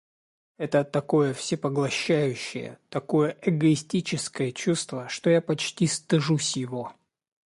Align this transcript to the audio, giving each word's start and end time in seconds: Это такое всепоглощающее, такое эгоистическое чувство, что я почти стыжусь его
Это 0.57 0.83
такое 0.83 1.31
всепоглощающее, 1.31 2.79
такое 2.89 3.37
эгоистическое 3.43 4.51
чувство, 4.51 5.07
что 5.07 5.29
я 5.29 5.43
почти 5.43 5.85
стыжусь 5.85 6.57
его 6.57 6.91